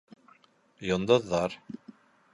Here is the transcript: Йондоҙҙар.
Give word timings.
Йондоҙҙар. 0.89 1.59